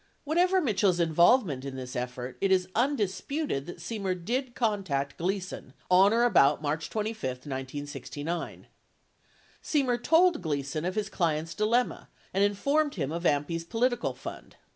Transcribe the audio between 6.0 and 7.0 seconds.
or about March